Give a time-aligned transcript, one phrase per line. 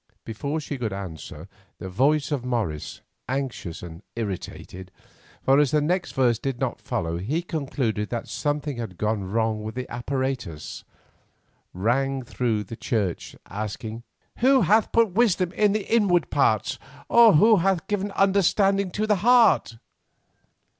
[0.25, 1.47] Before she could answer
[1.77, 4.91] the voice of Morris, anxious and irritated,
[5.43, 9.61] for as the next verse did not follow he concluded that something had gone wrong
[9.61, 10.83] with the apparatus,
[11.71, 14.01] rang through the church asking:
[14.39, 19.17] "'Who hath put wisdom in the inward parts, or who hath given understanding to the
[19.17, 19.77] heart?